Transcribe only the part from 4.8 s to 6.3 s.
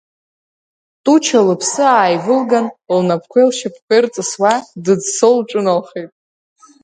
дыӡсо, лҿыналхеит.